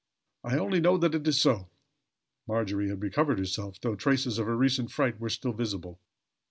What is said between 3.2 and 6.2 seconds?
herself, though traces of her recent fright were still visible.